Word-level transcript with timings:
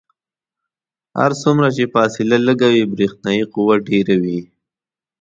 هر 1.19 1.31
څومره 1.41 1.67
چې 1.75 1.83
فاصله 1.93 2.37
لږه 2.47 2.67
وي 2.73 2.83
برېښنايي 2.93 3.45
قوه 3.53 3.75
ډیره 3.89 4.15
وي. 4.23 4.41